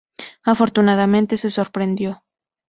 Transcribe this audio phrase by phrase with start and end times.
[0.45, 2.11] Afortunadamente, se sorprendió.